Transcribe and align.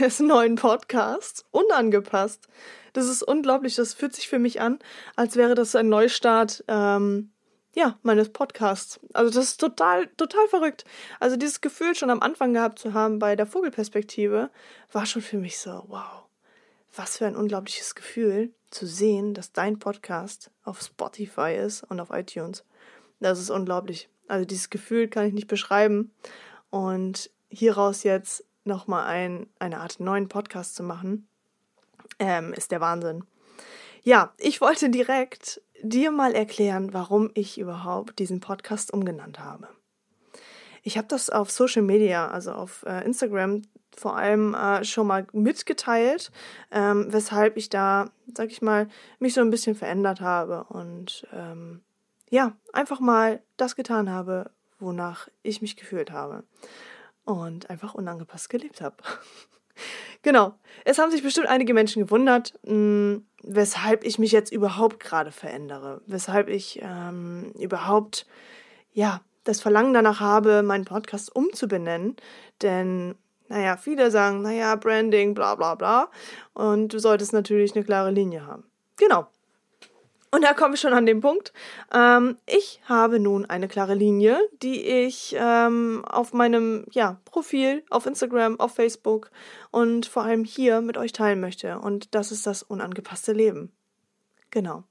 des 0.00 0.20
neuen 0.20 0.56
Podcasts. 0.56 1.44
Unangepasst. 1.50 2.48
Das 2.92 3.06
ist 3.06 3.22
unglaublich. 3.22 3.74
Das 3.74 3.94
fühlt 3.94 4.14
sich 4.14 4.28
für 4.28 4.38
mich 4.38 4.60
an, 4.60 4.78
als 5.16 5.36
wäre 5.36 5.54
das 5.54 5.74
ein 5.74 5.88
Neustart, 5.88 6.64
ähm, 6.68 7.30
ja, 7.74 7.98
meines 8.02 8.28
Podcasts. 8.28 9.00
Also 9.12 9.32
das 9.32 9.50
ist 9.50 9.60
total, 9.60 10.06
total 10.16 10.46
verrückt. 10.48 10.84
Also 11.18 11.36
dieses 11.36 11.60
Gefühl 11.60 11.94
schon 11.94 12.10
am 12.10 12.20
Anfang 12.20 12.54
gehabt 12.54 12.78
zu 12.78 12.94
haben 12.94 13.18
bei 13.18 13.34
der 13.34 13.46
Vogelperspektive, 13.46 14.50
war 14.92 15.06
schon 15.06 15.22
für 15.22 15.38
mich 15.38 15.58
so, 15.58 15.84
wow. 15.88 16.22
Was 16.96 17.18
für 17.18 17.26
ein 17.26 17.34
unglaubliches 17.34 17.96
Gefühl 17.96 18.54
zu 18.70 18.86
sehen, 18.86 19.34
dass 19.34 19.52
dein 19.52 19.80
Podcast 19.80 20.52
auf 20.62 20.80
Spotify 20.80 21.54
ist 21.54 21.82
und 21.82 21.98
auf 21.98 22.10
iTunes. 22.10 22.64
Das 23.18 23.40
ist 23.40 23.50
unglaublich. 23.50 24.08
Also 24.28 24.44
dieses 24.44 24.70
Gefühl 24.70 25.08
kann 25.08 25.26
ich 25.26 25.32
nicht 25.32 25.48
beschreiben. 25.48 26.12
Und 26.70 27.30
hieraus 27.48 28.04
jetzt 28.04 28.44
nochmal 28.64 29.06
ein, 29.06 29.46
eine 29.58 29.80
Art 29.80 30.00
neuen 30.00 30.28
Podcast 30.28 30.74
zu 30.74 30.82
machen, 30.82 31.28
ähm, 32.18 32.52
ist 32.52 32.70
der 32.70 32.80
Wahnsinn. 32.80 33.24
Ja, 34.02 34.34
ich 34.38 34.60
wollte 34.60 34.90
direkt 34.90 35.62
dir 35.82 36.10
mal 36.10 36.34
erklären, 36.34 36.92
warum 36.92 37.30
ich 37.34 37.58
überhaupt 37.58 38.18
diesen 38.18 38.40
Podcast 38.40 38.92
umgenannt 38.92 39.38
habe. 39.38 39.68
Ich 40.82 40.98
habe 40.98 41.08
das 41.08 41.30
auf 41.30 41.50
Social 41.50 41.82
Media, 41.82 42.28
also 42.28 42.52
auf 42.52 42.84
äh, 42.86 43.04
Instagram 43.04 43.62
vor 43.96 44.16
allem 44.16 44.54
äh, 44.54 44.84
schon 44.84 45.06
mal 45.06 45.26
mitgeteilt, 45.32 46.32
ähm, 46.70 47.06
weshalb 47.10 47.56
ich 47.56 47.70
da, 47.70 48.10
sag 48.34 48.50
ich 48.50 48.60
mal, 48.60 48.88
mich 49.18 49.34
so 49.34 49.40
ein 49.40 49.50
bisschen 49.50 49.76
verändert 49.76 50.20
habe 50.20 50.64
und 50.64 51.26
ähm, 51.32 51.80
ja, 52.28 52.56
einfach 52.72 53.00
mal 53.00 53.40
das 53.56 53.76
getan 53.76 54.10
habe, 54.10 54.50
wonach 54.78 55.28
ich 55.42 55.62
mich 55.62 55.76
gefühlt 55.76 56.10
habe 56.10 56.44
und 57.24 57.70
einfach 57.70 57.94
unangepasst 57.94 58.48
gelebt 58.50 58.80
habe. 58.80 58.96
genau. 60.22 60.54
Es 60.84 60.98
haben 60.98 61.10
sich 61.10 61.22
bestimmt 61.22 61.48
einige 61.48 61.74
Menschen 61.74 62.02
gewundert, 62.02 62.54
mh, 62.64 62.70
hm, 62.70 63.26
weshalb 63.42 64.04
ich 64.04 64.18
mich 64.18 64.32
jetzt 64.32 64.52
überhaupt 64.52 65.00
gerade 65.00 65.30
verändere, 65.30 66.00
weshalb 66.06 66.48
ich 66.48 66.80
ähm, 66.82 67.52
überhaupt 67.58 68.26
ja 68.92 69.20
das 69.44 69.60
Verlangen 69.60 69.92
danach 69.92 70.20
habe, 70.20 70.62
meinen 70.62 70.86
Podcast 70.86 71.34
umzubenennen, 71.34 72.16
denn 72.62 73.16
naja, 73.48 73.76
viele 73.76 74.10
sagen, 74.10 74.40
naja, 74.42 74.74
Branding, 74.76 75.34
bla 75.34 75.54
bla 75.54 75.74
bla. 75.74 76.10
Und 76.54 76.94
du 76.94 76.98
solltest 76.98 77.32
natürlich 77.32 77.74
eine 77.74 77.84
klare 77.84 78.10
Linie 78.10 78.46
haben. 78.46 78.64
Genau. 78.96 79.26
Und 80.34 80.42
da 80.42 80.52
komme 80.52 80.74
ich 80.74 80.80
schon 80.80 80.94
an 80.94 81.06
den 81.06 81.20
Punkt. 81.20 81.52
Ähm, 81.92 82.38
ich 82.44 82.80
habe 82.86 83.20
nun 83.20 83.46
eine 83.46 83.68
klare 83.68 83.94
Linie, 83.94 84.36
die 84.62 84.84
ich 84.84 85.36
ähm, 85.38 86.04
auf 86.04 86.32
meinem 86.32 86.86
ja, 86.90 87.20
Profil, 87.24 87.84
auf 87.88 88.04
Instagram, 88.04 88.58
auf 88.58 88.74
Facebook 88.74 89.30
und 89.70 90.06
vor 90.06 90.24
allem 90.24 90.42
hier 90.42 90.80
mit 90.80 90.98
euch 90.98 91.12
teilen 91.12 91.38
möchte. 91.40 91.78
Und 91.78 92.16
das 92.16 92.32
ist 92.32 92.48
das 92.48 92.64
unangepasste 92.64 93.32
Leben. 93.32 93.70
Genau. 94.50 94.82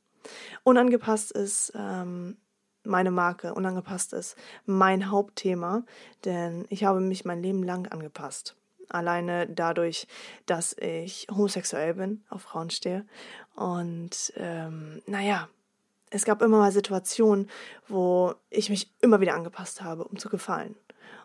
Unangepasst 0.64 1.34
ist 1.34 1.74
ähm, 1.76 2.38
meine 2.86 3.12
Marke, 3.12 3.54
unangepasst 3.54 4.14
ist 4.14 4.38
mein 4.66 5.12
Hauptthema, 5.12 5.84
denn 6.24 6.66
ich 6.70 6.86
habe 6.86 7.02
mich 7.02 7.26
mein 7.26 7.44
Leben 7.44 7.64
lang 7.64 7.92
angepasst. 7.92 8.56
Alleine 8.94 9.48
dadurch, 9.48 10.08
dass 10.46 10.76
ich 10.78 11.28
homosexuell 11.30 11.96
bin, 11.96 12.24
auf 12.30 12.44
Frauen 12.44 12.70
stehe. 12.70 13.06
Und 13.56 14.34
ähm, 14.38 15.02
naja, 15.06 15.50
es 16.10 16.26
gab 16.26 16.42
immer 16.42 16.60
mal 16.60 16.72
Situationen, 16.72 17.50
wo 17.88 18.36
ich 18.50 18.70
mich 18.70 18.92
immer 19.02 19.20
wieder 19.20 19.34
angepasst 19.34 19.82
habe, 19.82 20.04
um 20.04 20.18
zu 20.18 20.30
gefallen. 20.30 20.76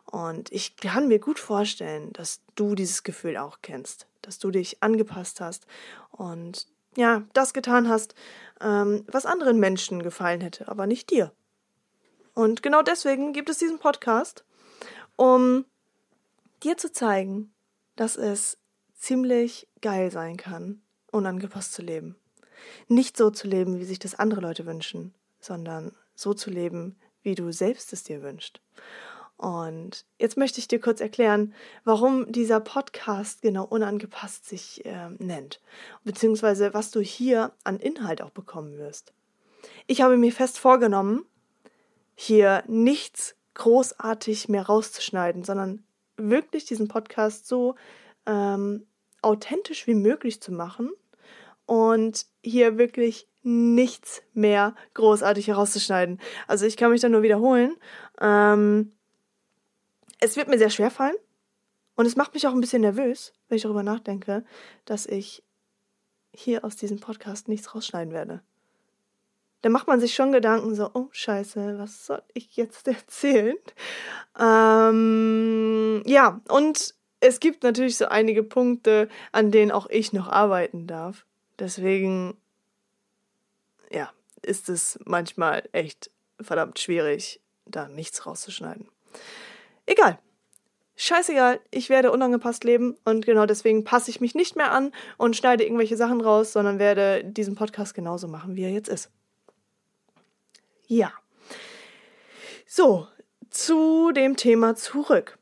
Und 0.06 0.50
ich 0.50 0.76
kann 0.76 1.08
mir 1.08 1.18
gut 1.18 1.38
vorstellen, 1.38 2.12
dass 2.14 2.40
du 2.54 2.74
dieses 2.74 3.02
Gefühl 3.02 3.36
auch 3.36 3.58
kennst, 3.60 4.06
dass 4.22 4.38
du 4.38 4.50
dich 4.50 4.82
angepasst 4.82 5.40
hast 5.40 5.66
und 6.10 6.66
ja, 6.96 7.22
das 7.34 7.52
getan 7.52 7.88
hast, 7.88 8.14
ähm, 8.60 9.04
was 9.06 9.26
anderen 9.26 9.60
Menschen 9.60 10.02
gefallen 10.02 10.40
hätte, 10.40 10.68
aber 10.68 10.86
nicht 10.86 11.10
dir. 11.10 11.32
Und 12.34 12.62
genau 12.62 12.82
deswegen 12.82 13.32
gibt 13.32 13.50
es 13.50 13.58
diesen 13.58 13.78
Podcast, 13.78 14.44
um 15.16 15.64
dir 16.62 16.76
zu 16.76 16.90
zeigen, 16.90 17.52
dass 17.98 18.16
es 18.16 18.58
ziemlich 18.94 19.68
geil 19.80 20.10
sein 20.12 20.36
kann, 20.36 20.80
unangepasst 21.10 21.72
zu 21.72 21.82
leben. 21.82 22.16
Nicht 22.86 23.16
so 23.16 23.30
zu 23.30 23.48
leben, 23.48 23.78
wie 23.80 23.84
sich 23.84 23.98
das 23.98 24.14
andere 24.14 24.40
Leute 24.40 24.66
wünschen, 24.66 25.14
sondern 25.40 25.92
so 26.14 26.32
zu 26.32 26.50
leben, 26.50 26.96
wie 27.22 27.34
du 27.34 27.52
selbst 27.52 27.92
es 27.92 28.04
dir 28.04 28.22
wünschst. 28.22 28.60
Und 29.36 30.04
jetzt 30.18 30.36
möchte 30.36 30.60
ich 30.60 30.68
dir 30.68 30.80
kurz 30.80 31.00
erklären, 31.00 31.54
warum 31.84 32.30
dieser 32.30 32.60
Podcast 32.60 33.42
genau 33.42 33.64
unangepasst 33.64 34.48
sich 34.48 34.84
äh, 34.84 35.10
nennt, 35.18 35.60
beziehungsweise 36.04 36.74
was 36.74 36.90
du 36.92 37.00
hier 37.00 37.52
an 37.64 37.78
Inhalt 37.78 38.22
auch 38.22 38.30
bekommen 38.30 38.78
wirst. 38.78 39.12
Ich 39.86 40.02
habe 40.02 40.16
mir 40.16 40.32
fest 40.32 40.58
vorgenommen, 40.58 41.24
hier 42.14 42.62
nichts 42.68 43.34
großartig 43.54 44.48
mehr 44.48 44.66
rauszuschneiden, 44.66 45.42
sondern 45.42 45.84
wirklich 46.18 46.64
diesen 46.64 46.88
Podcast 46.88 47.46
so 47.46 47.74
ähm, 48.26 48.86
authentisch 49.22 49.86
wie 49.86 49.94
möglich 49.94 50.40
zu 50.40 50.52
machen 50.52 50.90
und 51.66 52.26
hier 52.42 52.78
wirklich 52.78 53.28
nichts 53.42 54.22
mehr 54.34 54.74
großartig 54.94 55.48
herauszuschneiden. 55.48 56.20
Also 56.46 56.66
ich 56.66 56.76
kann 56.76 56.90
mich 56.90 57.00
da 57.00 57.08
nur 57.08 57.22
wiederholen. 57.22 57.76
Ähm, 58.20 58.92
es 60.20 60.36
wird 60.36 60.48
mir 60.48 60.58
sehr 60.58 60.70
schwer 60.70 60.90
fallen 60.90 61.16
und 61.94 62.06
es 62.06 62.16
macht 62.16 62.34
mich 62.34 62.46
auch 62.46 62.52
ein 62.52 62.60
bisschen 62.60 62.82
nervös, 62.82 63.32
wenn 63.48 63.56
ich 63.56 63.62
darüber 63.62 63.82
nachdenke, 63.82 64.44
dass 64.84 65.06
ich 65.06 65.44
hier 66.32 66.64
aus 66.64 66.76
diesem 66.76 67.00
Podcast 67.00 67.48
nichts 67.48 67.74
rausschneiden 67.74 68.12
werde. 68.12 68.42
Da 69.62 69.70
macht 69.70 69.88
man 69.88 70.00
sich 70.00 70.14
schon 70.14 70.32
Gedanken 70.32 70.74
so, 70.74 70.90
oh 70.94 71.08
scheiße, 71.10 71.78
was 71.78 72.06
soll 72.06 72.22
ich 72.34 72.56
jetzt 72.56 72.86
erzählen? 72.88 73.56
Ähm, 74.38 76.02
ja, 76.06 76.40
und 76.48 76.94
es 77.20 77.40
gibt 77.40 77.64
natürlich 77.64 77.96
so 77.96 78.06
einige 78.06 78.42
Punkte, 78.42 79.08
an 79.32 79.50
denen 79.50 79.72
auch 79.72 79.88
ich 79.90 80.12
noch 80.12 80.28
arbeiten 80.28 80.86
darf. 80.86 81.26
Deswegen, 81.58 82.36
ja, 83.90 84.10
ist 84.42 84.68
es 84.68 84.98
manchmal 85.04 85.68
echt 85.72 86.10
verdammt 86.40 86.78
schwierig, 86.78 87.40
da 87.66 87.88
nichts 87.88 88.24
rauszuschneiden. 88.24 88.88
Egal. 89.86 90.18
Scheißegal, 91.00 91.60
ich 91.70 91.90
werde 91.90 92.10
unangepasst 92.10 92.64
leben 92.64 92.96
und 93.04 93.24
genau 93.24 93.46
deswegen 93.46 93.84
passe 93.84 94.10
ich 94.10 94.20
mich 94.20 94.34
nicht 94.34 94.56
mehr 94.56 94.72
an 94.72 94.92
und 95.16 95.36
schneide 95.36 95.62
irgendwelche 95.62 95.96
Sachen 95.96 96.20
raus, 96.20 96.52
sondern 96.52 96.80
werde 96.80 97.22
diesen 97.24 97.54
Podcast 97.54 97.94
genauso 97.94 98.26
machen, 98.26 98.56
wie 98.56 98.64
er 98.64 98.72
jetzt 98.72 98.88
ist. 98.88 99.10
Ja. 100.88 101.12
So, 102.66 103.06
zu 103.50 104.10
dem 104.12 104.36
Thema 104.36 104.74
zurück. 104.74 105.38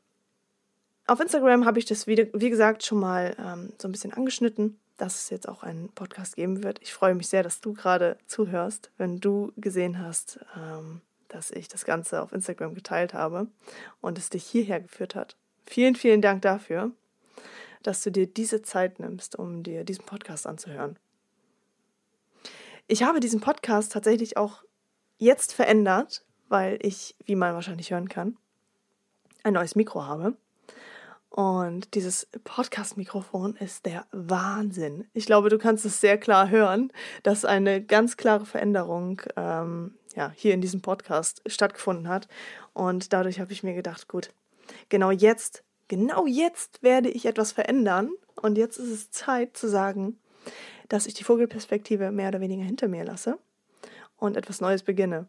Auf 1.07 1.21
Instagram 1.21 1.65
habe 1.65 1.79
ich 1.79 1.85
das, 1.85 2.05
wie, 2.05 2.29
wie 2.33 2.49
gesagt, 2.49 2.85
schon 2.85 2.99
mal 2.99 3.35
ähm, 3.39 3.71
so 3.81 3.87
ein 3.87 3.93
bisschen 3.93 4.11
angeschnitten, 4.11 4.77
dass 4.97 5.15
es 5.15 5.29
jetzt 5.29 5.47
auch 5.47 5.63
einen 5.63 5.89
Podcast 5.89 6.35
geben 6.35 6.63
wird. 6.63 6.81
Ich 6.81 6.93
freue 6.93 7.15
mich 7.15 7.29
sehr, 7.29 7.43
dass 7.43 7.61
du 7.61 7.73
gerade 7.73 8.17
zuhörst, 8.27 8.91
wenn 8.97 9.21
du 9.21 9.53
gesehen 9.55 10.01
hast, 10.01 10.39
ähm, 10.57 10.99
dass 11.29 11.49
ich 11.51 11.69
das 11.69 11.85
Ganze 11.85 12.21
auf 12.21 12.33
Instagram 12.33 12.73
geteilt 12.75 13.13
habe 13.13 13.47
und 14.01 14.17
es 14.17 14.29
dich 14.29 14.43
hierher 14.43 14.81
geführt 14.81 15.15
hat. 15.15 15.37
Vielen, 15.65 15.95
vielen 15.95 16.21
Dank 16.21 16.41
dafür, 16.41 16.91
dass 17.83 18.03
du 18.03 18.11
dir 18.11 18.27
diese 18.27 18.61
Zeit 18.63 18.99
nimmst, 18.99 19.37
um 19.37 19.63
dir 19.63 19.85
diesen 19.85 20.05
Podcast 20.05 20.45
anzuhören. 20.45 20.97
Ich 22.87 23.03
habe 23.03 23.21
diesen 23.21 23.39
Podcast 23.39 23.93
tatsächlich 23.93 24.35
auch 24.35 24.63
jetzt 25.17 25.53
verändert, 25.53 26.25
weil 26.49 26.79
ich, 26.81 27.15
wie 27.25 27.35
man 27.35 27.53
wahrscheinlich 27.53 27.91
hören 27.91 28.09
kann, 28.09 28.37
ein 29.43 29.53
neues 29.53 29.75
Mikro 29.75 30.05
habe. 30.05 30.35
Und 31.29 31.93
dieses 31.93 32.27
Podcast-Mikrofon 32.43 33.55
ist 33.57 33.85
der 33.85 34.05
Wahnsinn. 34.11 35.05
Ich 35.13 35.25
glaube, 35.25 35.49
du 35.49 35.57
kannst 35.57 35.85
es 35.85 36.01
sehr 36.01 36.17
klar 36.17 36.49
hören, 36.49 36.91
dass 37.23 37.45
eine 37.45 37.83
ganz 37.83 38.17
klare 38.17 38.45
Veränderung 38.45 39.21
ähm, 39.35 39.95
ja, 40.15 40.31
hier 40.35 40.53
in 40.53 40.61
diesem 40.61 40.81
Podcast 40.81 41.43
stattgefunden 41.45 42.07
hat. 42.07 42.27
Und 42.73 43.13
dadurch 43.13 43.39
habe 43.39 43.51
ich 43.51 43.61
mir 43.61 43.75
gedacht, 43.75 44.07
gut, 44.07 44.33
genau 44.89 45.11
jetzt 45.11 45.63
Genau 45.87 46.25
jetzt 46.25 46.83
werde 46.83 47.09
ich 47.09 47.25
etwas 47.25 47.53
verändern 47.53 48.11
und 48.35 48.57
jetzt 48.57 48.77
ist 48.77 48.89
es 48.89 49.11
Zeit 49.11 49.55
zu 49.55 49.69
sagen, 49.69 50.19
dass 50.89 51.07
ich 51.07 51.13
die 51.13 51.23
Vogelperspektive 51.23 52.11
mehr 52.11 52.29
oder 52.29 52.41
weniger 52.41 52.63
hinter 52.63 52.87
mir 52.87 53.05
lasse 53.05 53.37
und 54.17 54.37
etwas 54.37 54.61
Neues 54.61 54.83
beginne. 54.83 55.27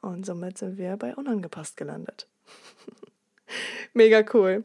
Und 0.00 0.26
somit 0.26 0.58
sind 0.58 0.76
wir 0.76 0.96
bei 0.96 1.14
unangepasst 1.14 1.76
gelandet. 1.76 2.28
Mega 3.92 4.24
cool. 4.32 4.64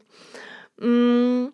Mm. 0.78 1.48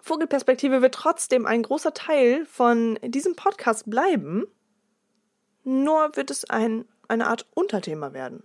Vogelperspektive 0.00 0.82
wird 0.82 0.94
trotzdem 0.94 1.46
ein 1.46 1.62
großer 1.62 1.94
Teil 1.94 2.44
von 2.44 2.98
diesem 3.02 3.36
Podcast 3.36 3.88
bleiben. 3.88 4.46
Nur 5.64 6.14
wird 6.14 6.30
es 6.30 6.44
ein, 6.50 6.84
eine 7.08 7.26
Art 7.26 7.46
Unterthema 7.54 8.12
werden. 8.12 8.42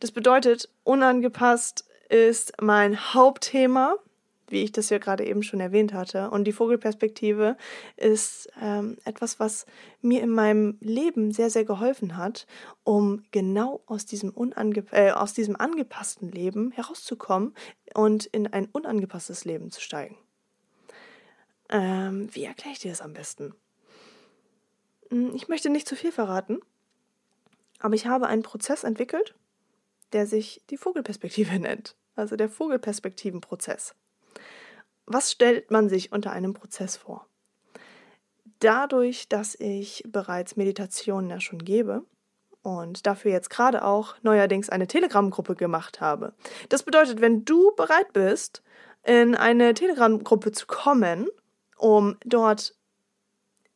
Das 0.00 0.10
bedeutet, 0.10 0.68
unangepasst 0.82 1.88
ist 2.08 2.60
mein 2.60 3.14
Hauptthema 3.14 3.96
wie 4.54 4.62
ich 4.62 4.72
das 4.72 4.88
ja 4.88 4.98
gerade 4.98 5.26
eben 5.26 5.42
schon 5.42 5.60
erwähnt 5.60 5.92
hatte. 5.92 6.30
Und 6.30 6.44
die 6.44 6.52
Vogelperspektive 6.52 7.56
ist 7.96 8.48
ähm, 8.62 8.96
etwas, 9.04 9.40
was 9.40 9.66
mir 10.00 10.22
in 10.22 10.30
meinem 10.30 10.78
Leben 10.80 11.32
sehr, 11.32 11.50
sehr 11.50 11.64
geholfen 11.64 12.16
hat, 12.16 12.46
um 12.84 13.24
genau 13.32 13.82
aus 13.86 14.06
diesem, 14.06 14.30
unange 14.30 14.84
äh, 14.92 15.10
aus 15.10 15.34
diesem 15.34 15.56
angepassten 15.56 16.30
Leben 16.30 16.70
herauszukommen 16.70 17.52
und 17.94 18.26
in 18.26 18.46
ein 18.46 18.68
unangepasstes 18.70 19.44
Leben 19.44 19.72
zu 19.72 19.80
steigen. 19.80 20.16
Ähm, 21.68 22.28
wie 22.32 22.44
erkläre 22.44 22.74
ich 22.74 22.78
dir 22.78 22.92
das 22.92 23.02
am 23.02 23.12
besten? 23.12 23.54
Hm, 25.10 25.34
ich 25.34 25.48
möchte 25.48 25.68
nicht 25.68 25.88
zu 25.88 25.96
viel 25.96 26.12
verraten, 26.12 26.60
aber 27.80 27.94
ich 27.94 28.06
habe 28.06 28.28
einen 28.28 28.42
Prozess 28.42 28.84
entwickelt, 28.84 29.34
der 30.12 30.28
sich 30.28 30.62
die 30.70 30.76
Vogelperspektive 30.76 31.58
nennt. 31.58 31.96
Also 32.14 32.36
der 32.36 32.48
Vogelperspektivenprozess 32.48 33.96
was 35.06 35.30
stellt 35.30 35.70
man 35.70 35.88
sich 35.88 36.12
unter 36.12 36.32
einem 36.32 36.54
Prozess 36.54 36.96
vor? 36.96 37.26
Dadurch, 38.60 39.28
dass 39.28 39.54
ich 39.54 40.02
bereits 40.06 40.56
Meditationen 40.56 41.28
ja 41.28 41.40
schon 41.40 41.58
gebe 41.58 42.04
und 42.62 43.06
dafür 43.06 43.30
jetzt 43.30 43.50
gerade 43.50 43.84
auch 43.84 44.16
neuerdings 44.22 44.70
eine 44.70 44.86
Telegram-Gruppe 44.86 45.54
gemacht 45.54 46.00
habe. 46.00 46.32
Das 46.70 46.82
bedeutet, 46.82 47.20
wenn 47.20 47.44
du 47.44 47.72
bereit 47.76 48.12
bist, 48.12 48.62
in 49.02 49.34
eine 49.34 49.74
Telegram-Gruppe 49.74 50.52
zu 50.52 50.66
kommen, 50.66 51.28
um 51.76 52.16
dort 52.24 52.74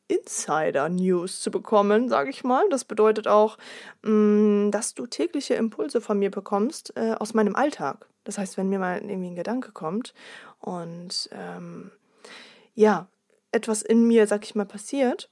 Insider-News 0.07 1.39
zu 1.39 1.51
bekommen, 1.51 2.09
sage 2.09 2.31
ich 2.31 2.43
mal. 2.43 2.67
Das 2.69 2.83
bedeutet 2.83 3.27
auch, 3.27 3.57
mm, 4.01 4.71
dass 4.71 4.95
du 4.95 5.05
tägliche 5.05 5.53
Impulse 5.53 6.01
von 6.01 6.17
mir 6.17 6.31
bekommst 6.31 6.93
äh, 6.95 7.13
aus 7.13 7.35
meinem 7.35 7.55
Alltag. 7.55 8.07
Das 8.29 8.37
heißt, 8.37 8.57
wenn 8.57 8.69
mir 8.69 8.77
mal 8.77 9.01
irgendwie 9.01 9.31
ein 9.31 9.35
Gedanke 9.35 9.71
kommt 9.71 10.13
und 10.59 11.29
ähm, 11.31 11.89
ja, 12.75 13.07
etwas 13.51 13.81
in 13.81 14.05
mir, 14.05 14.27
sag 14.27 14.43
ich 14.43 14.53
mal, 14.53 14.67
passiert 14.67 15.31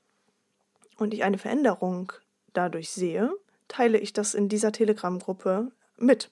und 0.98 1.14
ich 1.14 1.24
eine 1.24 1.38
Veränderung 1.38 2.12
dadurch 2.54 2.90
sehe, 2.90 3.32
teile 3.68 4.00
ich 4.00 4.14
das 4.14 4.34
in 4.34 4.50
dieser 4.50 4.72
Telegram-Gruppe 4.72 5.72
mit. 5.98 6.32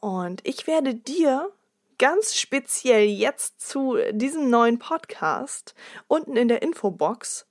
Und 0.00 0.40
ich 0.46 0.66
werde 0.66 0.94
dir 0.94 1.52
ganz 1.98 2.36
speziell 2.36 3.04
jetzt 3.04 3.60
zu 3.60 3.98
diesem 4.12 4.48
neuen 4.48 4.78
Podcast 4.78 5.74
unten 6.08 6.38
in 6.38 6.48
der 6.48 6.62
Infobox 6.62 7.46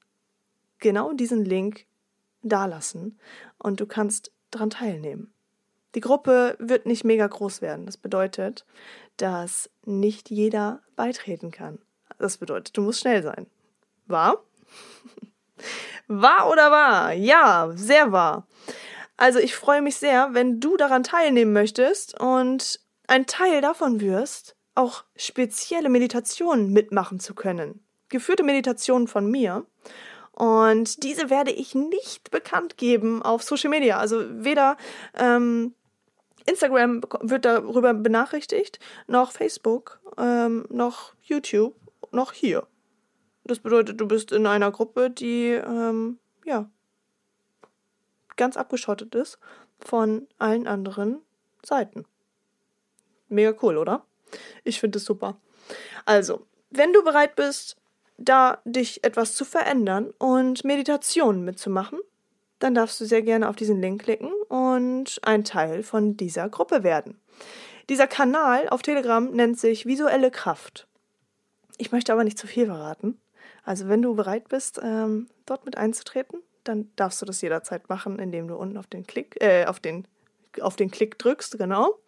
genau 0.80 1.14
diesen 1.14 1.46
Link 1.46 1.86
dalassen 2.42 3.20
und 3.60 3.80
du 3.80 3.86
kannst 3.86 4.32
daran 4.50 4.72
teilnehmen. 4.72 5.35
Die 5.96 6.02
Gruppe 6.02 6.56
wird 6.60 6.86
nicht 6.86 7.06
mega 7.06 7.26
groß 7.26 7.62
werden. 7.62 7.86
Das 7.86 7.98
bedeutet, 7.98 8.66
dass 9.18 9.70
nicht 9.86 10.30
jeder 10.30 10.82
beitreten 10.96 11.52
kann. 11.52 11.80
Das 12.20 12.38
bedeutet, 12.38 12.76
du 12.78 12.82
musst 12.82 13.00
schnell 13.02 13.24
sein. 13.24 13.48
Wahr? 14.06 14.44
wahr 16.08 16.52
oder 16.52 16.70
wahr? 16.70 17.14
Ja, 17.14 17.72
sehr 17.76 18.12
wahr. 18.12 18.46
Also 19.18 19.40
ich 19.40 19.56
freue 19.56 19.82
mich 19.82 19.96
sehr, 19.96 20.34
wenn 20.34 20.60
du 20.60 20.76
daran 20.76 21.04
teilnehmen 21.04 21.54
möchtest 21.54 22.20
und 22.20 22.82
ein 23.08 23.26
Teil 23.26 23.62
davon 23.62 24.02
wirst, 24.02 24.56
auch 24.76 25.06
spezielle 25.16 25.88
Meditationen 25.88 26.74
mitmachen 26.74 27.22
zu 27.22 27.34
können. 27.34 27.86
Geführte 28.10 28.44
Meditationen 28.44 29.08
von 29.08 29.32
mir. 29.32 29.66
Und 30.34 31.04
diese 31.04 31.30
werde 31.30 31.52
ich 31.52 31.76
nicht 31.76 32.30
bekannt 32.30 32.76
geben 32.76 33.22
auf 33.24 33.42
Social 33.42 33.70
Media. 33.70 33.98
Also 33.98 34.26
weder 34.44 34.76
ähm, 35.18 35.74
Instagram 36.46 37.02
wird 37.22 37.46
darüber 37.46 37.94
benachrichtigt, 37.94 38.80
noch 39.08 39.32
Facebook, 39.32 40.00
ähm, 40.18 40.66
noch 40.70 41.14
YouTube, 41.22 41.76
noch 42.12 42.34
hier. 42.34 42.68
Das 43.44 43.60
bedeutet, 43.60 44.00
du 44.00 44.08
bist 44.08 44.32
in 44.32 44.48
einer 44.48 44.72
Gruppe, 44.72 45.10
die 45.10 45.50
ähm, 45.50 46.20
ja 46.46 46.70
ganz 48.36 48.58
abgeschottet 48.58 49.16
ist 49.16 49.40
von 49.80 50.28
allen 50.38 50.68
anderen 50.68 51.22
Seiten. 51.64 52.06
Mega 53.28 53.54
cool, 53.62 53.78
oder? 53.78 54.06
Ich 54.64 54.80
finde 54.80 54.98
es 54.98 55.06
super. 55.06 55.38
Also, 56.06 56.46
wenn 56.70 56.94
du 56.94 57.04
bereit 57.04 57.36
bist, 57.36 57.78
da 58.18 58.62
dich 58.66 59.04
etwas 59.04 59.36
zu 59.36 59.46
verändern 59.46 60.14
und 60.18 60.64
Meditationen 60.64 61.44
mitzumachen, 61.44 62.00
dann 62.60 62.76
darfst 62.76 63.00
du 63.02 63.06
sehr 63.06 63.22
gerne 63.22 63.50
auf 63.50 63.56
diesen 63.56 63.82
Link 63.82 64.04
klicken 64.04 64.32
und 64.50 65.20
ein 65.24 65.44
Teil 65.44 65.84
von 65.84 66.18
dieser 66.18 66.50
Gruppe 66.50 66.84
werden. 66.84 67.20
Dieser 67.90 68.08
Kanal 68.08 68.70
auf 68.70 68.82
Telegram 68.82 69.30
nennt 69.32 69.60
sich 69.60 69.86
Visuelle 69.86 70.32
Kraft. 70.32 70.88
Ich 71.78 71.92
möchte 71.92 72.14
aber 72.14 72.24
nicht 72.24 72.40
zu 72.40 72.48
viel 72.48 72.66
verraten. 72.66 73.20
Also 73.64 73.88
wenn 73.88 74.02
du 74.02 74.16
bereit 74.16 74.50
bist, 74.50 74.80
ähm, 74.82 75.28
dort 75.46 75.66
mit 75.66 75.78
einzutreten, 75.78 76.42
dann 76.64 76.92
darfst 76.96 77.22
du 77.22 77.26
das 77.26 77.42
jederzeit 77.42 77.90
machen, 77.90 78.20
indem 78.20 78.48
du 78.48 78.56
unten 78.56 78.78
auf 78.78 78.88
den 78.88 79.06
Klick, 79.06 79.42
äh, 79.42 79.66
auf 79.66 79.80
den, 79.80 80.08
auf 80.62 80.76
den 80.76 80.90
Klick 80.90 81.20
drückst, 81.20 81.58
genau, 81.58 82.00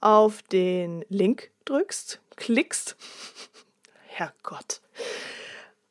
auf 0.00 0.42
den 0.42 1.04
Link 1.08 1.50
drückst, 1.64 2.20
klickst. 2.36 2.96
Herrgott. 4.06 4.80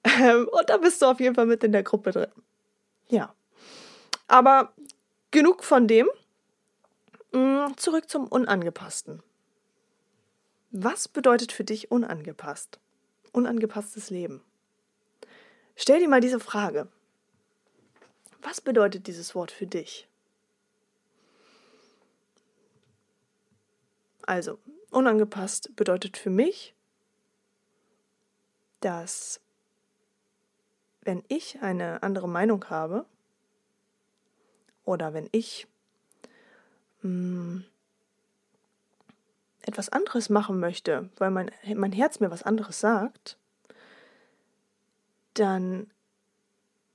Ähm, 0.03 0.47
und 0.51 0.69
da 0.69 0.77
bist 0.77 1.01
du 1.01 1.05
auf 1.07 1.19
jeden 1.19 1.35
Fall 1.35 1.45
mit 1.45 1.63
in 1.63 1.71
der 1.71 1.83
Gruppe 1.83 2.11
drin. 2.11 2.31
Ja. 3.07 3.33
Aber 4.27 4.73
genug 5.31 5.63
von 5.63 5.87
dem. 5.87 6.09
Mm, 7.31 7.73
zurück 7.77 8.09
zum 8.09 8.27
Unangepassten. 8.27 9.23
Was 10.71 11.07
bedeutet 11.07 11.51
für 11.51 11.63
dich 11.63 11.91
unangepasst? 11.91 12.79
Unangepasstes 13.31 14.09
Leben. 14.09 14.41
Stell 15.75 15.99
dir 15.99 16.09
mal 16.09 16.21
diese 16.21 16.39
Frage. 16.39 16.87
Was 18.41 18.61
bedeutet 18.61 19.07
dieses 19.07 19.35
Wort 19.35 19.51
für 19.51 19.67
dich? 19.67 20.07
Also, 24.23 24.59
unangepasst 24.91 25.75
bedeutet 25.75 26.17
für 26.17 26.29
mich, 26.29 26.73
dass 28.79 29.41
wenn 31.01 31.23
ich 31.27 31.61
eine 31.61 32.03
andere 32.03 32.29
Meinung 32.29 32.69
habe, 32.69 33.05
oder 34.85 35.13
wenn 35.13 35.29
ich 35.31 35.67
mh, 37.01 37.09
hm, 37.09 37.65
etwas 39.63 39.89
anderes 39.89 40.29
machen 40.29 40.59
möchte, 40.59 41.09
weil 41.17 41.31
mein, 41.31 41.51
mein 41.75 41.91
Herz 41.91 42.19
mir 42.19 42.31
was 42.31 42.43
anderes 42.43 42.79
sagt, 42.79 43.37
dann 45.33 45.89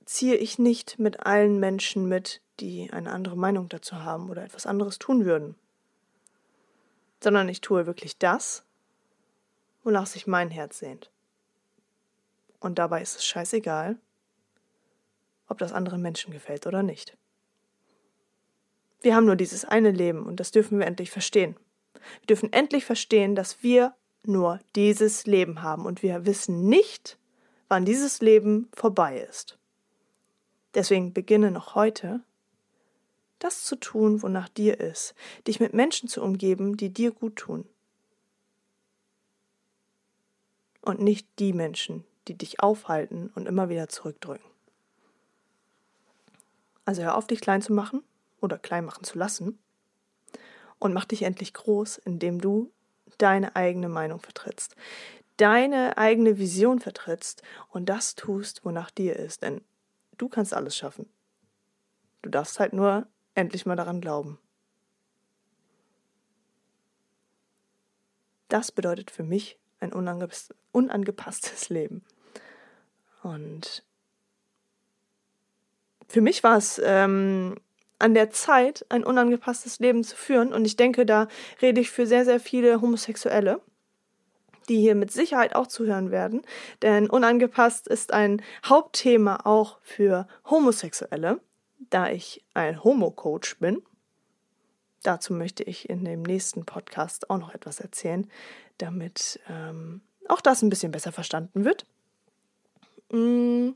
ziehe 0.05 0.35
ich 0.35 0.59
nicht 0.59 0.99
mit 0.99 1.25
allen 1.25 1.59
Menschen 1.59 2.07
mit, 2.07 2.41
die 2.59 2.91
eine 2.91 3.11
andere 3.11 3.37
Meinung 3.37 3.69
dazu 3.69 4.03
haben 4.03 4.29
oder 4.29 4.43
etwas 4.43 4.65
anderes 4.65 4.99
tun 4.99 5.25
würden, 5.25 5.55
sondern 7.21 7.49
ich 7.49 7.61
tue 7.61 7.85
wirklich 7.85 8.17
das, 8.17 8.63
wonach 9.83 10.07
sich 10.07 10.27
mein 10.27 10.49
Herz 10.49 10.79
sehnt. 10.79 11.11
Und 12.59 12.79
dabei 12.79 13.01
ist 13.01 13.17
es 13.17 13.25
scheißegal, 13.25 13.97
ob 15.47 15.57
das 15.59 15.73
anderen 15.73 16.01
Menschen 16.01 16.31
gefällt 16.33 16.67
oder 16.67 16.83
nicht. 16.83 17.17
Wir 19.01 19.15
haben 19.15 19.25
nur 19.25 19.35
dieses 19.35 19.65
eine 19.65 19.91
Leben 19.91 20.25
und 20.25 20.39
das 20.39 20.51
dürfen 20.51 20.79
wir 20.79 20.87
endlich 20.87 21.11
verstehen. 21.11 21.55
Wir 22.21 22.27
dürfen 22.27 22.51
endlich 22.51 22.85
verstehen, 22.85 23.35
dass 23.35 23.61
wir 23.63 23.95
nur 24.23 24.59
dieses 24.75 25.25
Leben 25.25 25.61
haben 25.61 25.85
und 25.85 26.03
wir 26.03 26.25
wissen 26.25 26.67
nicht, 26.67 27.17
wann 27.67 27.85
dieses 27.85 28.21
Leben 28.21 28.69
vorbei 28.73 29.19
ist. 29.19 29.57
Deswegen 30.73 31.13
beginne 31.13 31.51
noch 31.51 31.75
heute, 31.75 32.21
das 33.39 33.63
zu 33.63 33.75
tun, 33.75 34.21
wonach 34.23 34.49
dir 34.49 34.79
ist, 34.79 35.13
dich 35.45 35.59
mit 35.59 35.73
Menschen 35.73 36.09
zu 36.09 36.21
umgeben, 36.21 36.75
die 36.75 36.89
dir 36.89 37.11
gut 37.11 37.35
tun. 37.35 37.67
Und 40.81 41.01
nicht 41.01 41.27
die 41.39 41.53
Menschen, 41.53 42.03
die 42.27 42.33
dich 42.33 42.61
aufhalten 42.61 43.31
und 43.35 43.45
immer 43.45 43.69
wieder 43.69 43.89
zurückdrücken. 43.89 44.45
Also 46.85 47.03
hör 47.03 47.17
auf, 47.17 47.27
dich 47.27 47.41
klein 47.41 47.61
zu 47.61 47.73
machen 47.73 48.03
oder 48.47 48.57
klein 48.57 48.85
machen 48.85 49.03
zu 49.03 49.17
lassen 49.17 49.59
und 50.79 50.93
mach 50.93 51.05
dich 51.05 51.23
endlich 51.23 51.53
groß, 51.53 51.97
indem 51.97 52.39
du 52.41 52.71
deine 53.17 53.55
eigene 53.55 53.89
Meinung 53.89 54.19
vertrittst, 54.19 54.75
deine 55.37 55.97
eigene 55.97 56.39
Vision 56.39 56.79
vertrittst 56.79 57.43
und 57.69 57.87
das 57.87 58.15
tust, 58.15 58.65
wonach 58.65 58.89
dir 58.89 59.15
ist. 59.15 59.43
Denn 59.43 59.61
du 60.17 60.29
kannst 60.29 60.53
alles 60.53 60.75
schaffen. 60.75 61.09
Du 62.21 62.29
darfst 62.29 62.59
halt 62.59 62.73
nur 62.73 63.07
endlich 63.35 63.65
mal 63.65 63.75
daran 63.75 64.01
glauben. 64.01 64.39
Das 68.47 68.71
bedeutet 68.71 69.11
für 69.11 69.23
mich 69.23 69.59
ein 69.79 69.93
unangepasstes 69.93 71.69
Leben. 71.69 72.03
Und 73.21 73.83
für 76.07 76.21
mich 76.21 76.43
war 76.43 76.57
es 76.57 76.81
ähm, 76.83 77.59
an 77.99 78.13
der 78.13 78.29
Zeit, 78.29 78.85
ein 78.89 79.03
unangepasstes 79.03 79.79
Leben 79.79 80.03
zu 80.03 80.15
führen. 80.15 80.53
Und 80.53 80.65
ich 80.65 80.75
denke, 80.75 81.05
da 81.05 81.27
rede 81.61 81.81
ich 81.81 81.89
für 81.89 82.05
sehr, 82.05 82.25
sehr 82.25 82.39
viele 82.39 82.81
Homosexuelle, 82.81 83.61
die 84.69 84.79
hier 84.79 84.95
mit 84.95 85.11
Sicherheit 85.11 85.55
auch 85.55 85.67
zuhören 85.67 86.11
werden. 86.11 86.43
Denn 86.81 87.09
unangepasst 87.09 87.87
ist 87.87 88.13
ein 88.13 88.41
Hauptthema 88.65 89.45
auch 89.45 89.79
für 89.81 90.27
Homosexuelle, 90.49 91.39
da 91.89 92.09
ich 92.09 92.43
ein 92.53 92.83
Homo-Coach 92.83 93.57
bin. 93.59 93.81
Dazu 95.03 95.33
möchte 95.33 95.63
ich 95.63 95.89
in 95.89 96.03
dem 96.03 96.21
nächsten 96.21 96.65
Podcast 96.65 97.29
auch 97.29 97.37
noch 97.37 97.53
etwas 97.53 97.79
erzählen, 97.79 98.29
damit 98.77 99.39
ähm, 99.49 100.01
auch 100.27 100.41
das 100.41 100.61
ein 100.61 100.69
bisschen 100.69 100.91
besser 100.91 101.11
verstanden 101.11 101.65
wird. 101.65 101.85
Mm, 103.11 103.69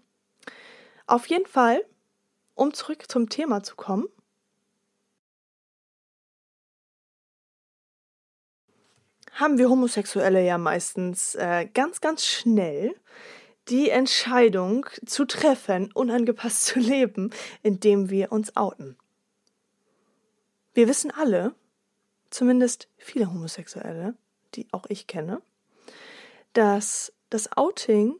auf 1.07 1.27
jeden 1.27 1.45
Fall, 1.45 1.83
um 2.55 2.73
zurück 2.73 3.09
zum 3.09 3.29
Thema 3.29 3.63
zu 3.63 3.75
kommen. 3.75 4.07
haben 9.33 9.57
wir 9.57 9.69
Homosexuelle 9.69 10.45
ja 10.45 10.57
meistens 10.57 11.35
äh, 11.35 11.67
ganz, 11.73 12.01
ganz 12.01 12.25
schnell 12.25 12.95
die 13.69 13.89
Entscheidung 13.89 14.85
zu 15.05 15.25
treffen, 15.25 15.91
unangepasst 15.93 16.65
zu 16.65 16.79
leben, 16.79 17.31
indem 17.63 18.09
wir 18.09 18.31
uns 18.31 18.55
outen. 18.55 18.97
Wir 20.73 20.87
wissen 20.87 21.11
alle, 21.11 21.53
zumindest 22.29 22.87
viele 22.97 23.31
Homosexuelle, 23.31 24.15
die 24.55 24.67
auch 24.71 24.85
ich 24.89 25.07
kenne, 25.07 25.41
dass 26.53 27.11
das 27.29 27.51
Outing 27.57 28.15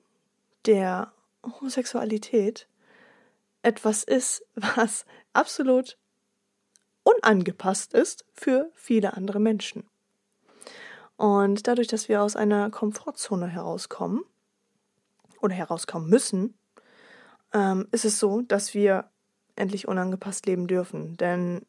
der 0.66 1.14
Homosexualität 1.44 2.68
etwas 3.64 4.04
ist, 4.04 4.44
was 4.56 5.06
absolut 5.34 5.98
unangepasst 7.04 7.94
ist 7.94 8.26
für 8.34 8.72
viele 8.76 9.14
andere 9.14 9.40
Menschen. 9.40 9.88
Und 11.18 11.68
dadurch, 11.68 11.88
dass 11.88 12.10
wir 12.10 12.22
aus 12.22 12.36
einer 12.36 12.70
Komfortzone 12.72 13.48
herauskommen 13.48 14.24
oder 15.40 15.54
herauskommen 15.54 16.10
müssen, 16.10 16.58
ähm, 17.54 17.88
ist 17.92 18.06
es 18.06 18.20
so, 18.20 18.42
dass 18.42 18.74
wir 18.74 19.10
endlich 19.56 19.88
unangepasst 19.88 20.46
leben 20.46 20.68
dürfen. 20.68 21.18
Denn 21.18 21.66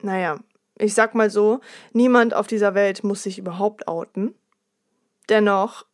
naja, 0.00 0.38
ich 0.78 0.94
sag 0.94 1.14
mal 1.14 1.30
so, 1.30 1.60
niemand 1.92 2.34
auf 2.34 2.46
dieser 2.46 2.74
Welt 2.74 3.04
muss 3.04 3.22
sich 3.22 3.38
überhaupt 3.38 3.88
outen. 3.88 4.34
Dennoch 5.28 5.86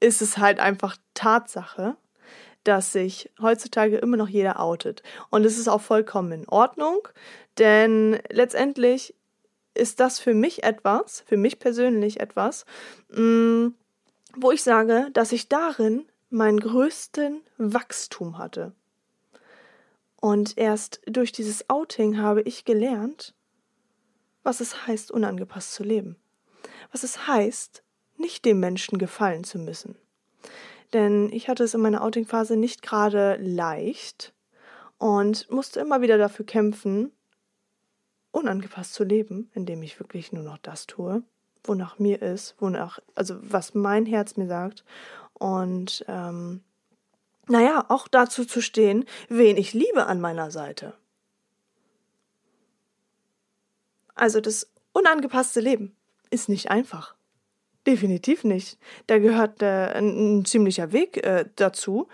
ist 0.00 0.22
es 0.22 0.38
halt 0.38 0.60
einfach 0.60 0.96
Tatsache, 1.14 1.96
dass 2.68 2.92
sich 2.92 3.30
heutzutage 3.40 3.96
immer 3.96 4.16
noch 4.16 4.28
jeder 4.28 4.60
outet. 4.60 5.02
Und 5.30 5.44
es 5.44 5.58
ist 5.58 5.68
auch 5.68 5.80
vollkommen 5.80 6.32
in 6.32 6.48
Ordnung, 6.48 7.08
denn 7.56 8.20
letztendlich 8.30 9.14
ist 9.74 10.00
das 10.00 10.18
für 10.18 10.34
mich 10.34 10.64
etwas, 10.64 11.22
für 11.26 11.36
mich 11.36 11.58
persönlich 11.58 12.20
etwas, 12.20 12.66
mm, 13.10 13.68
wo 14.36 14.50
ich 14.50 14.62
sage, 14.62 15.08
dass 15.12 15.32
ich 15.32 15.48
darin 15.48 16.06
meinen 16.30 16.60
größten 16.60 17.40
Wachstum 17.56 18.38
hatte. 18.38 18.72
Und 20.20 20.58
erst 20.58 21.00
durch 21.06 21.32
dieses 21.32 21.70
Outing 21.70 22.18
habe 22.18 22.42
ich 22.42 22.64
gelernt, 22.64 23.34
was 24.42 24.60
es 24.60 24.86
heißt, 24.86 25.10
unangepasst 25.10 25.72
zu 25.72 25.84
leben. 25.84 26.16
Was 26.92 27.02
es 27.02 27.26
heißt, 27.26 27.82
nicht 28.16 28.44
dem 28.44 28.60
Menschen 28.60 28.98
gefallen 28.98 29.44
zu 29.44 29.58
müssen. 29.58 29.96
Denn 30.92 31.30
ich 31.32 31.48
hatte 31.48 31.64
es 31.64 31.74
in 31.74 31.80
meiner 31.80 32.02
Outing-Phase 32.02 32.56
nicht 32.56 32.82
gerade 32.82 33.36
leicht 33.36 34.32
und 34.96 35.50
musste 35.50 35.80
immer 35.80 36.00
wieder 36.00 36.18
dafür 36.18 36.46
kämpfen, 36.46 37.12
unangepasst 38.30 38.94
zu 38.94 39.04
leben, 39.04 39.50
indem 39.54 39.82
ich 39.82 39.98
wirklich 40.00 40.32
nur 40.32 40.42
noch 40.42 40.58
das 40.58 40.86
tue, 40.86 41.22
wonach 41.64 41.98
mir 41.98 42.22
ist, 42.22 42.54
wonach, 42.58 42.98
also 43.14 43.36
was 43.40 43.74
mein 43.74 44.06
Herz 44.06 44.36
mir 44.36 44.46
sagt. 44.46 44.84
Und 45.34 46.04
ähm, 46.08 46.62
naja, 47.46 47.84
auch 47.88 48.08
dazu 48.08 48.44
zu 48.44 48.60
stehen, 48.60 49.04
wen 49.28 49.56
ich 49.56 49.72
liebe 49.72 50.06
an 50.06 50.20
meiner 50.20 50.50
Seite. 50.50 50.94
Also 54.14 54.40
das 54.40 54.70
unangepasste 54.92 55.60
Leben 55.60 55.96
ist 56.30 56.48
nicht 56.48 56.70
einfach. 56.70 57.17
Definitiv 57.88 58.44
nicht. 58.44 58.78
Da 59.06 59.18
gehört 59.18 59.62
äh, 59.62 59.94
ein, 59.94 60.40
ein, 60.40 60.44
ziemlicher 60.44 60.92
Weg 60.92 61.24
äh, 61.24 61.46
dazu. 61.56 62.06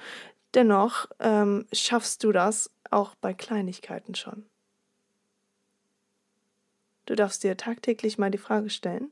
Dennoch 0.55 1.09
ähm, 1.19 1.67
schaffst 1.73 2.23
du 2.23 2.31
das 2.31 2.71
auch 2.93 3.17
bei 3.17 3.35
Kleinigkeiten 3.35 4.15
schon. 4.15 4.47
Du 7.07 7.17
darfst 7.17 7.43
dir 7.43 7.57
tagtäglich 7.57 8.19
mal 8.19 8.31
die 8.31 8.39
Frage 8.39 8.71
stellen, 8.71 9.11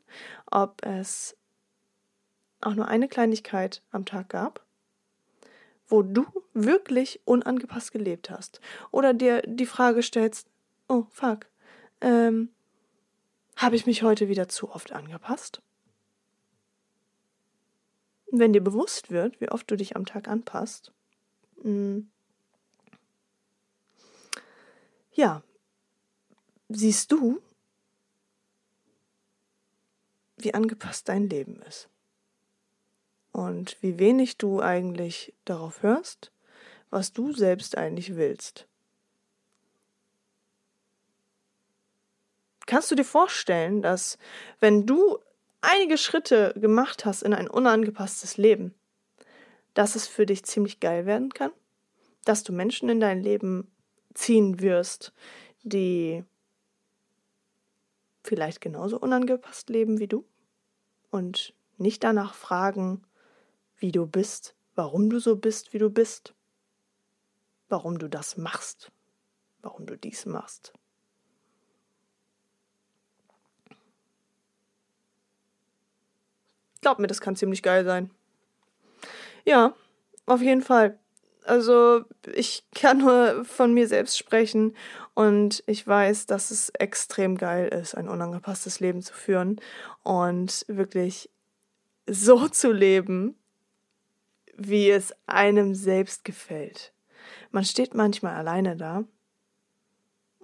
ob 0.52 0.87
es 0.87 1.37
auch 2.61 2.75
nur 2.75 2.87
eine 2.87 3.09
Kleinigkeit 3.09 3.83
am 3.90 4.04
Tag 4.04 4.28
gab, 4.28 4.64
wo 5.88 6.02
du 6.02 6.25
wirklich 6.54 7.21
unangepasst 7.25 7.90
gelebt 7.90 8.31
hast. 8.31 8.61
Oder 8.92 9.14
dir 9.14 9.42
die 9.47 9.66
Frage 9.66 10.04
stellst, 10.04 10.47
oh 10.87 11.07
fuck, 11.11 11.47
ähm, 12.00 12.50
habe 13.57 13.75
ich 13.75 13.85
mich 13.85 14.04
heute 14.04 14.28
wieder 14.28 14.49
zu 14.49 14.71
oft 14.71 14.92
angepasst? 14.92 15.61
Wenn 18.35 18.55
dir 18.55 18.65
bewusst 18.65 19.11
wird, 19.11 19.41
wie 19.43 19.51
oft 19.51 19.71
du 19.71 19.77
dich 19.77 19.95
am 19.95 20.07
Tag 20.07 20.27
anpasst, 20.27 20.91
mh, 21.59 21.65
hm, 21.65 22.11
ja, 25.12 25.43
siehst 26.71 27.12
du, 27.12 27.43
wie 30.39 30.55
angepasst 30.55 31.11
dein 31.11 31.29
Leben 31.29 31.61
ist 31.69 31.91
und 33.33 33.77
wie 33.83 33.99
wenig 33.99 34.39
du 34.39 34.62
eigentlich 34.62 35.35
darauf 35.45 35.83
hörst, 35.83 36.33
was 36.89 37.12
du 37.12 37.35
selbst 37.35 37.77
eigentlich 37.77 38.17
willst. 38.17 38.67
Kannst 42.65 42.91
du 42.91 42.95
dir 42.95 43.05
vorstellen, 43.05 43.83
dass 43.83 44.17
wenn 44.59 44.87
du 44.87 45.19
einige 45.62 45.97
Schritte 45.97 46.52
gemacht 46.57 47.04
hast 47.04 47.23
in 47.23 47.33
ein 47.33 47.49
unangepasstes 47.49 48.37
Leben, 48.37 48.75
dass 49.75 49.95
es 49.95 50.07
für 50.07 50.26
dich 50.26 50.45
ziemlich 50.45 50.81
geil 50.81 51.07
werden 51.07 51.33
kann? 51.33 51.52
Dass 52.25 52.42
du 52.42 52.52
Menschen 52.52 52.88
in 52.88 53.00
dein 53.00 53.23
Leben 53.23 53.71
ziehen 54.14 54.61
wirst, 54.61 55.12
die 55.62 56.25
vielleicht 58.23 58.61
genauso 58.61 58.99
unangepasst 58.99 59.71
leben 59.71 59.99
wie 59.99 60.09
du 60.09 60.25
und 61.11 61.54
nicht 61.78 62.04
danach 62.04 62.35
fragen, 62.35 63.02
wie 63.76 63.92
du 63.92 64.07
bist, 64.07 64.54
warum 64.75 65.11
du 65.11 65.19
so 65.19 65.37
bist, 65.37 65.73
wie 65.73 65.78
du 65.78 65.90
bist, 65.90 66.35
warum 67.69 67.99
du 67.99 68.09
das 68.09 68.37
machst, 68.37 68.92
warum 69.61 69.87
du 69.87 69.97
dies 69.97 70.26
machst. 70.26 70.73
Glaub 76.83 76.99
mir, 76.99 77.07
das 77.07 77.21
kann 77.21 77.37
ziemlich 77.37 77.62
geil 77.62 77.85
sein. 77.85 78.11
Ja, 79.45 79.75
auf 80.27 80.43
jeden 80.43 80.62
Fall. 80.62 80.99
Also, 81.45 82.05
ich 82.35 82.65
kann 82.75 82.99
nur 82.99 83.45
von 83.45 83.73
mir 83.73 83.89
selbst 83.89 84.19
sprechen 84.19 84.77
und 85.15 85.65
ich 85.67 85.87
weiß, 85.87 86.27
dass 86.27 86.51
es 86.51 86.69
extrem 86.71 87.37
geil 87.37 87.69
ist, 87.69 87.97
ein 87.97 88.09
unangepasstes 88.09 88.79
Leben 88.79 89.03
zu 89.03 89.15
führen 89.15 89.61
und 90.03 90.65
wirklich 90.69 91.31
so 92.09 92.49
zu 92.49 92.73
leben, 92.73 93.37
wie 94.57 94.91
es 94.91 95.15
einem 95.27 95.75
selbst 95.75 96.25
gefällt. 96.25 96.93
Man 97.51 97.65
steht 97.65 97.95
manchmal 97.95 98.35
alleine 98.35 98.77
da 98.77 99.05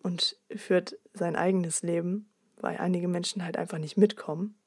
und 0.03 0.37
führt 0.55 0.99
sein 1.13 1.37
eigenes 1.37 1.83
Leben, 1.83 2.29
weil 2.57 2.79
einige 2.79 3.09
Menschen 3.09 3.45
halt 3.45 3.57
einfach 3.57 3.79
nicht 3.79 3.97
mitkommen. 3.97 4.58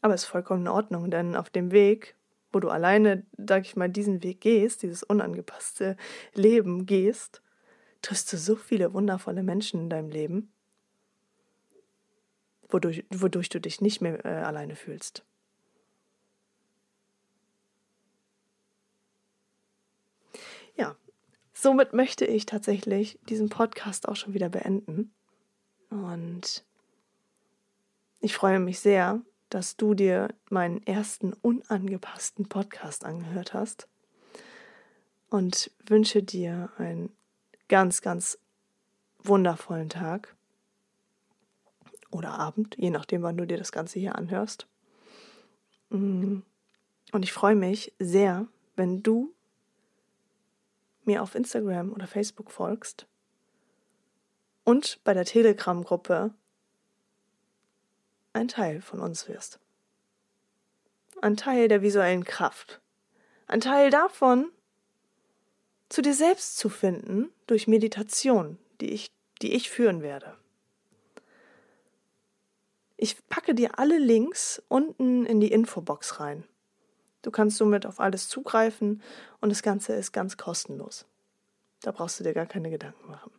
Aber 0.00 0.14
es 0.14 0.22
ist 0.22 0.28
vollkommen 0.28 0.62
in 0.62 0.68
Ordnung, 0.68 1.10
denn 1.10 1.34
auf 1.36 1.50
dem 1.50 1.72
Weg, 1.72 2.16
wo 2.52 2.60
du 2.60 2.68
alleine, 2.68 3.24
sag 3.36 3.62
ich 3.64 3.76
mal, 3.76 3.88
diesen 3.88 4.22
Weg 4.22 4.40
gehst, 4.40 4.82
dieses 4.82 5.02
unangepasste 5.02 5.96
Leben 6.34 6.86
gehst, 6.86 7.42
triffst 8.02 8.32
du 8.32 8.36
so 8.36 8.56
viele 8.56 8.92
wundervolle 8.94 9.42
Menschen 9.42 9.80
in 9.80 9.90
deinem 9.90 10.10
Leben. 10.10 10.52
wodurch, 12.68 13.04
wodurch 13.10 13.48
du 13.48 13.60
dich 13.60 13.80
nicht 13.80 14.00
mehr 14.00 14.24
äh, 14.24 14.28
alleine 14.28 14.76
fühlst. 14.76 15.24
Ja, 20.76 20.96
somit 21.52 21.92
möchte 21.92 22.24
ich 22.24 22.46
tatsächlich 22.46 23.18
diesen 23.28 23.48
Podcast 23.48 24.08
auch 24.08 24.16
schon 24.16 24.34
wieder 24.34 24.48
beenden. 24.48 25.12
Und 25.90 26.64
ich 28.20 28.34
freue 28.34 28.60
mich 28.60 28.80
sehr, 28.80 29.22
dass 29.50 29.76
du 29.76 29.94
dir 29.94 30.28
meinen 30.50 30.86
ersten 30.86 31.32
unangepassten 31.32 32.48
Podcast 32.48 33.04
angehört 33.04 33.54
hast 33.54 33.88
und 35.30 35.70
wünsche 35.86 36.22
dir 36.22 36.70
einen 36.78 37.12
ganz, 37.68 38.02
ganz 38.02 38.38
wundervollen 39.22 39.88
Tag 39.88 40.36
oder 42.10 42.38
Abend, 42.38 42.76
je 42.78 42.90
nachdem, 42.90 43.22
wann 43.22 43.36
du 43.36 43.46
dir 43.46 43.58
das 43.58 43.72
Ganze 43.72 43.98
hier 43.98 44.16
anhörst. 44.16 44.66
Mm. 45.90 46.38
Und 47.12 47.22
ich 47.22 47.32
freue 47.32 47.54
mich 47.54 47.94
sehr, 47.98 48.46
wenn 48.76 49.02
du 49.02 49.34
mir 51.04 51.22
auf 51.22 51.34
Instagram 51.34 51.92
oder 51.92 52.06
Facebook 52.06 52.50
folgst 52.50 53.06
und 54.64 55.00
bei 55.04 55.14
der 55.14 55.24
Telegram-Gruppe 55.24 56.34
ein 58.38 58.48
Teil 58.48 58.80
von 58.80 59.00
uns 59.00 59.28
wirst. 59.28 59.58
Ein 61.20 61.36
Teil 61.36 61.68
der 61.68 61.82
visuellen 61.82 62.24
Kraft. 62.24 62.80
Ein 63.46 63.60
Teil 63.60 63.90
davon, 63.90 64.50
zu 65.88 66.02
dir 66.02 66.14
selbst 66.14 66.56
zu 66.56 66.68
finden 66.68 67.30
durch 67.46 67.66
Meditation, 67.66 68.58
die 68.80 68.90
ich, 68.90 69.10
die 69.42 69.54
ich 69.54 69.70
führen 69.70 70.02
werde. 70.02 70.36
Ich 72.96 73.16
packe 73.28 73.54
dir 73.54 73.78
alle 73.78 73.98
Links 73.98 74.62
unten 74.68 75.24
in 75.26 75.40
die 75.40 75.52
Infobox 75.52 76.20
rein. 76.20 76.44
Du 77.22 77.30
kannst 77.30 77.56
somit 77.56 77.86
auf 77.86 78.00
alles 78.00 78.28
zugreifen 78.28 79.02
und 79.40 79.50
das 79.50 79.62
Ganze 79.62 79.94
ist 79.94 80.12
ganz 80.12 80.36
kostenlos. 80.36 81.06
Da 81.82 81.90
brauchst 81.90 82.20
du 82.20 82.24
dir 82.24 82.34
gar 82.34 82.46
keine 82.46 82.70
Gedanken 82.70 83.10
machen. 83.10 83.32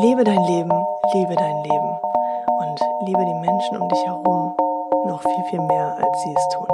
Lebe 0.00 0.24
dein 0.24 0.42
Leben, 0.44 0.72
liebe 1.12 1.34
dein 1.36 1.62
Leben 1.64 2.12
und 2.62 2.80
liebe 3.06 3.24
die 3.24 3.34
Menschen 3.34 3.76
um 3.76 3.88
dich 3.88 4.04
herum 4.04 4.54
noch 5.06 5.22
viel, 5.22 5.44
viel 5.50 5.60
mehr, 5.60 5.96
als 5.96 6.22
sie 6.22 6.32
es 6.32 6.48
tun. 6.48 6.68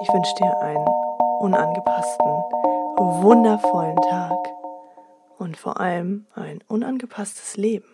Ich 0.00 0.12
wünsche 0.12 0.34
dir 0.36 0.58
einen 0.60 0.86
unangepassten, 1.40 2.26
wundervollen 2.96 3.96
Tag 3.96 4.38
und 5.38 5.56
vor 5.56 5.80
allem 5.80 6.26
ein 6.34 6.60
unangepasstes 6.68 7.56
Leben. 7.56 7.93